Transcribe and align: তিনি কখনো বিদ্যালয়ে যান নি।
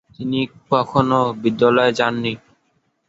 তিনি 0.15 0.39
কখনো 0.71 1.19
বিদ্যালয়ে 1.41 1.91
যান 1.99 2.13
নি। 2.23 2.33